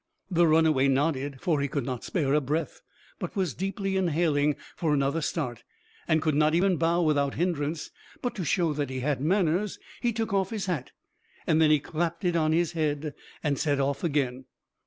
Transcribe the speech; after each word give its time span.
The 0.31 0.47
runaway 0.47 0.87
nodded, 0.87 1.41
for 1.41 1.61
he 1.61 1.67
could 1.67 1.85
not 1.85 2.03
spare 2.03 2.33
a 2.33 2.41
breath, 2.41 2.81
but 3.19 3.35
was 3.35 3.53
deeply 3.53 3.95
inhaling 3.97 4.55
for 4.75 4.95
another 4.95 5.21
start, 5.21 5.63
and 6.07 6.23
could 6.23 6.33
not 6.33 6.55
even 6.55 6.77
bow 6.77 7.03
without 7.03 7.35
hindrance. 7.35 7.91
But 8.19 8.33
to 8.33 8.43
show 8.43 8.73
that 8.73 8.89
he 8.89 9.01
had 9.01 9.21
manners, 9.21 9.77
he 10.01 10.11
took 10.11 10.33
off 10.33 10.49
his 10.49 10.65
hat. 10.65 10.89
Then 11.45 11.61
he 11.61 11.79
clapped 11.79 12.25
it 12.25 12.35
on 12.35 12.51
his 12.51 12.71
head 12.71 13.13
and 13.43 13.59
set 13.59 13.79
off 13.79 14.03
again. 14.03 14.45